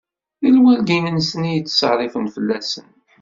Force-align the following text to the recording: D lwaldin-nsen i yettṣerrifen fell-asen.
D 0.41 0.43
lwaldin-nsen 0.55 1.41
i 1.49 1.51
yettṣerrifen 1.53 2.25
fell-asen. 2.35 2.87